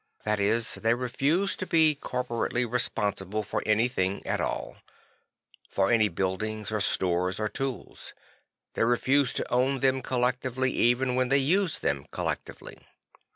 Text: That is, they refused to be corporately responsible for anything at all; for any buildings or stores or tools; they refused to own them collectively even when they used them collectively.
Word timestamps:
That 0.23 0.39
is, 0.39 0.73
they 0.81 0.95
refused 0.95 1.59
to 1.59 1.67
be 1.67 1.93
corporately 1.93 2.65
responsible 2.65 3.43
for 3.43 3.61
anything 3.67 4.25
at 4.25 4.41
all; 4.41 4.77
for 5.69 5.91
any 5.91 6.07
buildings 6.07 6.71
or 6.71 6.81
stores 6.81 7.39
or 7.39 7.47
tools; 7.47 8.15
they 8.73 8.83
refused 8.83 9.35
to 9.35 9.53
own 9.53 9.81
them 9.81 10.01
collectively 10.01 10.71
even 10.71 11.13
when 11.13 11.29
they 11.29 11.37
used 11.37 11.83
them 11.83 12.07
collectively. 12.09 12.79